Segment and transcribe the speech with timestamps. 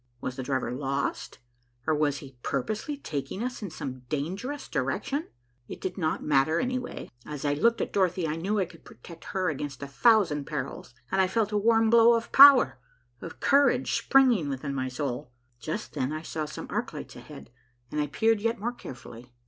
[0.19, 1.37] Was the driver lost,
[1.85, 5.27] or was he purposely taking us in some dangerous direction?
[5.67, 7.11] It did not matter, anyway.
[7.23, 10.95] As I looked at Dorothy, I knew I could protect her against a thousand perils,
[11.11, 12.79] and I felt a warm glow of power,
[13.21, 15.29] of courage springing within my soul.
[15.59, 17.51] Just then I saw some arc lights ahead,
[17.91, 19.31] and I peered yet more carefully.